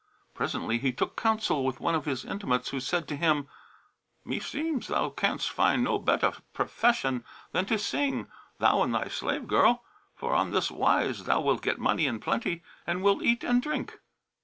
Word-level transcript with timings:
Presently 0.33 0.79
he 0.79 0.91
took 0.91 1.15
counsel 1.15 1.63
with 1.63 1.79
one 1.79 1.93
of 1.93 2.05
his 2.05 2.25
intimates, 2.25 2.69
who 2.69 2.79
said 2.79 3.07
to 3.07 3.15
him, 3.15 3.47
"Meseems 4.25 4.87
thou 4.87 5.11
canst 5.11 5.51
find 5.51 5.83
no 5.83 5.99
better 5.99 6.31
profession 6.53 7.23
than 7.51 7.67
to 7.67 7.77
sing, 7.77 8.25
thou 8.57 8.81
and 8.81 8.95
thy 8.95 9.09
slave 9.09 9.47
girl; 9.47 9.83
for 10.15 10.33
on 10.33 10.49
this 10.49 10.71
wise 10.71 11.25
thou 11.25 11.39
wilt 11.41 11.61
get 11.61 11.77
money 11.77 12.07
in 12.07 12.19
plenty 12.19 12.63
and 12.87 13.03
wilt 13.03 13.21
eat 13.21 13.43
and 13.43 13.61
drink." 13.61 13.99